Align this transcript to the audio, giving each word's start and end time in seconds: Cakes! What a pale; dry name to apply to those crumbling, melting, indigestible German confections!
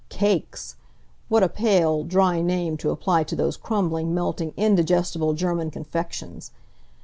Cakes! 0.09 0.77
What 1.29 1.43
a 1.43 1.47
pale; 1.47 2.03
dry 2.03 2.41
name 2.41 2.75
to 2.77 2.89
apply 2.89 3.23
to 3.25 3.35
those 3.35 3.55
crumbling, 3.55 4.15
melting, 4.15 4.51
indigestible 4.57 5.33
German 5.33 5.69
confections! 5.69 6.49